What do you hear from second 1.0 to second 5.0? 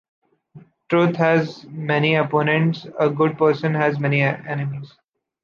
has many opponents, a good person has many enemies.